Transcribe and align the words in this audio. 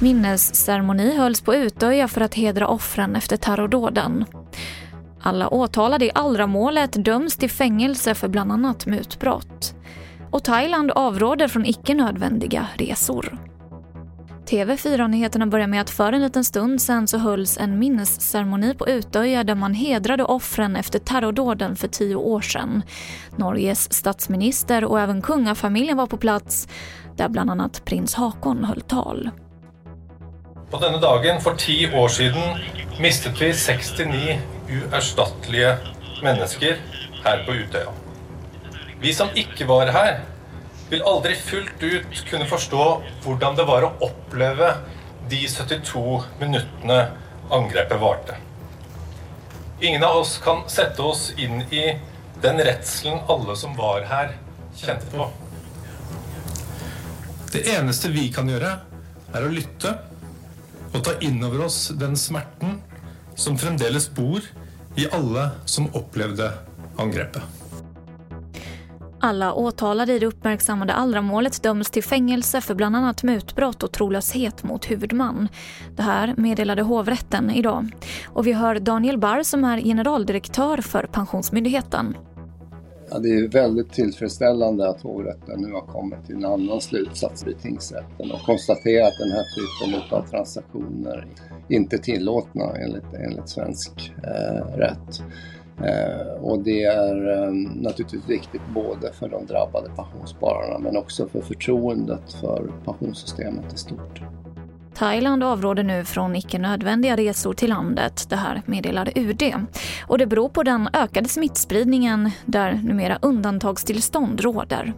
Minnesceremoni 0.00 1.16
hölls 1.16 1.40
på 1.40 1.54
Utöja 1.54 2.08
för 2.08 2.20
att 2.20 2.34
hedra 2.34 2.68
offren 2.68 3.16
efter 3.16 3.36
terrordåden. 3.36 4.24
Alla 5.22 5.48
åtalade 5.48 6.04
i 6.04 6.10
Allra-målet 6.14 7.04
döms 7.04 7.36
till 7.36 7.50
fängelse 7.50 8.14
för 8.14 8.28
bland 8.28 8.52
annat 8.52 8.86
mutbrott. 8.86 9.74
Och 10.30 10.44
Thailand 10.44 10.90
avråder 10.90 11.48
från 11.48 11.66
icke 11.66 11.94
nödvändiga 11.94 12.66
resor. 12.74 13.38
TV4-nyheterna 14.46 15.46
börjar 15.46 15.66
med 15.66 15.80
att 15.80 15.90
för 15.90 16.12
en 16.12 16.22
liten 16.22 16.44
stund 16.44 16.82
sen 16.82 17.08
så 17.08 17.18
hölls 17.18 17.58
en 17.58 17.78
minnesceremoni 17.78 18.74
på 18.74 18.88
Utöja 18.88 19.44
där 19.44 19.54
man 19.54 19.74
hedrade 19.74 20.24
offren 20.24 20.76
efter 20.76 20.98
terrordåden 20.98 21.76
för 21.76 21.88
tio 21.88 22.14
år 22.14 22.40
sedan. 22.40 22.82
Norges 23.36 23.92
statsminister 23.92 24.84
och 24.84 25.00
även 25.00 25.22
kungafamiljen 25.22 25.96
var 25.96 26.06
på 26.06 26.16
plats 26.16 26.68
där 27.16 27.28
bland 27.28 27.50
annat 27.50 27.84
prins 27.84 28.14
Hakon 28.14 28.64
höll 28.64 28.80
tal. 28.80 29.30
På 30.70 30.78
denna 30.78 30.98
dagen 30.98 31.40
för 31.40 31.54
tio 31.54 31.98
år 32.00 32.08
sedan 32.08 32.58
mistet 33.00 33.42
vi 33.42 33.52
69 33.52 34.38
oersättliga 34.68 35.76
människor 36.22 36.76
här 37.24 37.44
på 37.44 37.52
Utöja. 37.54 37.90
Vi 39.00 39.14
som 39.14 39.28
inte 39.34 39.64
var 39.64 39.86
här 39.86 40.20
vil 40.94 41.06
aldri 41.10 41.34
fullt 41.34 41.82
ut 41.82 42.24
kunne 42.28 42.46
forstå 42.46 42.84
hvordan 43.24 43.56
det 43.58 43.66
var 43.66 43.86
å 43.86 43.94
oppleve 44.06 44.70
de 45.30 45.40
72 45.50 46.20
minuttene 46.38 46.98
angrepet 47.54 47.98
varte. 48.00 48.36
Ingen 49.82 50.04
av 50.06 50.20
oss 50.20 50.36
kan 50.44 50.62
sette 50.70 51.02
oss 51.02 51.32
inn 51.36 51.64
i 51.74 51.86
den 52.44 52.62
redselen 52.62 53.24
alle 53.30 53.56
som 53.58 53.74
var 53.78 54.06
her, 54.06 54.36
kjente 54.78 55.10
på. 55.10 55.26
Det 57.50 57.64
eneste 57.74 58.12
vi 58.14 58.28
kan 58.34 58.48
gjøre, 58.50 58.76
er 59.34 59.46
å 59.46 59.50
lytte 59.50 59.96
og 60.94 61.00
ta 61.02 61.16
inn 61.26 61.42
over 61.42 61.66
oss 61.66 61.88
den 61.98 62.14
smerten 62.18 62.78
som 63.34 63.58
fremdeles 63.58 64.06
bor 64.14 64.46
i 64.94 65.08
alle 65.10 65.50
som 65.66 65.90
opplevde 65.98 66.52
angrepet. 67.02 67.63
Alla 69.24 69.54
åtalade 69.54 70.12
i 70.12 70.18
det 70.18 70.26
uppmärksammade 70.26 70.92
Allra-målet 70.92 71.62
döms 71.62 71.90
till 71.90 72.02
fängelse 72.02 72.60
för 72.60 72.74
bland 72.74 72.96
annat 72.96 73.22
mutbrott 73.22 73.82
och 73.82 73.92
trolöshet 73.92 74.64
mot 74.64 74.90
huvudman. 74.90 75.48
Det 75.96 76.02
här 76.02 76.34
meddelade 76.36 76.82
hovrätten 76.82 77.50
idag. 77.50 77.90
Och 78.28 78.46
vi 78.46 78.52
hör 78.52 78.78
Daniel 78.78 79.18
Barr 79.18 79.42
som 79.42 79.64
är 79.64 79.80
generaldirektör 79.80 80.76
för 80.76 81.06
Pensionsmyndigheten. 81.12 82.16
Ja, 83.10 83.18
det 83.18 83.28
är 83.28 83.48
väldigt 83.48 83.92
tillfredsställande 83.92 84.88
att 84.88 85.02
hovrätten 85.02 85.60
nu 85.60 85.72
har 85.72 85.86
kommit 85.86 86.26
till 86.26 86.36
en 86.36 86.44
annan 86.44 86.80
slutsats 86.80 87.46
i 87.46 87.54
tingsrätten 87.54 88.30
och 88.30 88.40
konstaterat 88.40 89.08
att 89.08 89.18
den 89.18 89.30
här 89.30 89.44
typen 89.56 90.18
av 90.18 90.26
transaktioner 90.26 91.26
inte 91.68 91.96
är 91.96 92.00
tillåtna 92.00 92.76
enligt, 92.76 93.14
enligt 93.14 93.48
svensk 93.48 94.12
eh, 94.22 94.76
rätt. 94.76 95.22
Eh, 95.78 96.42
och 96.42 96.58
det 96.58 96.84
är 96.84 97.42
eh, 97.42 97.52
naturligtvis 97.74 98.28
viktigt 98.28 98.62
både 98.74 99.12
för 99.12 99.28
de 99.28 99.46
drabbade 99.46 99.88
pensionsspararna 99.96 100.78
men 100.78 100.96
också 100.96 101.28
för 101.28 101.40
förtroendet 101.40 102.32
för 102.40 102.72
pensionssystemet 102.84 103.74
i 103.74 103.76
stort. 103.78 104.22
Thailand 104.94 105.44
avråder 105.44 105.82
nu 105.82 106.04
från 106.04 106.36
icke 106.36 106.58
nödvändiga 106.58 107.16
resor 107.16 107.54
till 107.54 107.70
landet. 107.70 108.26
Det 108.28 108.36
här 108.36 108.62
meddelade 108.66 109.12
UD. 109.14 109.42
Och 110.06 110.18
det 110.18 110.26
beror 110.26 110.48
på 110.48 110.62
den 110.62 110.88
ökade 110.92 111.28
smittspridningen 111.28 112.30
där 112.44 112.80
numera 112.84 113.18
undantagstillstånd 113.22 114.40
råder. 114.40 114.92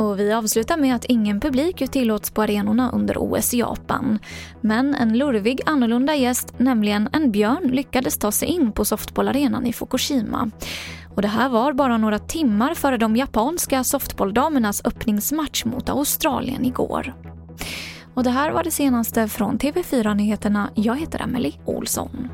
Och 0.00 0.18
vi 0.20 0.32
avslutar 0.32 0.76
med 0.76 0.94
att 0.94 1.04
ingen 1.04 1.40
publik 1.40 1.90
tillåts 1.90 2.30
på 2.30 2.42
arenorna 2.42 2.90
under 2.90 3.14
OS 3.18 3.54
i 3.54 3.58
Japan. 3.58 4.18
Men 4.60 4.94
en 4.94 5.18
lurvig 5.18 5.60
annorlunda 5.66 6.14
gäst, 6.14 6.54
nämligen 6.56 7.08
en 7.12 7.30
björn, 7.30 7.70
lyckades 7.72 8.18
ta 8.18 8.32
sig 8.32 8.48
in 8.48 8.72
på 8.72 8.84
softballarenan 8.84 9.66
i 9.66 9.72
Fukushima. 9.72 10.50
Och 11.14 11.22
det 11.22 11.28
här 11.28 11.48
var 11.48 11.72
bara 11.72 11.98
några 11.98 12.18
timmar 12.18 12.74
före 12.74 12.96
de 12.96 13.16
japanska 13.16 13.84
softbolldamernas 13.84 14.82
öppningsmatch 14.84 15.64
mot 15.64 15.88
Australien 15.88 16.64
igår. 16.64 17.14
Och 18.14 18.24
det 18.24 18.30
här 18.30 18.50
var 18.50 18.64
det 18.64 18.70
senaste 18.70 19.28
från 19.28 19.58
TV4 19.58 20.14
Nyheterna. 20.14 20.70
Jag 20.74 20.96
heter 21.00 21.22
Emily 21.22 21.52
Olsson. 21.64 22.28